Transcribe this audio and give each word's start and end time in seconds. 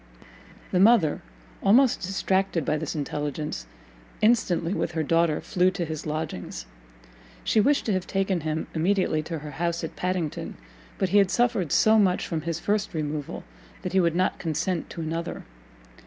The 0.71 0.79
mother, 0.79 1.21
almost 1.61 2.01
distracted 2.01 2.65
by 2.65 2.75
this 2.75 2.95
intelligence, 2.95 3.67
instantly, 4.19 4.73
with 4.73 4.93
her 4.93 5.03
daughter, 5.03 5.41
flew 5.41 5.69
to 5.69 5.85
his 5.85 6.07
lodgings. 6.07 6.65
She 7.43 7.61
wished 7.61 7.85
to 7.85 7.93
have 7.93 8.07
taken 8.07 8.39
him 8.41 8.65
immediately 8.73 9.21
to 9.21 9.37
her 9.37 9.51
house 9.51 9.83
at 9.83 9.95
Padington, 9.95 10.57
but 10.97 11.09
he 11.09 11.19
had 11.19 11.29
suffered 11.29 11.71
so 11.71 11.99
much 11.99 12.25
from 12.25 12.41
his 12.41 12.59
first 12.59 12.95
removal, 12.95 13.43
that 13.83 13.93
he 13.93 13.99
would 13.99 14.15
not 14.15 14.39
consent 14.39 14.89
to 14.89 15.01
another. 15.01 15.43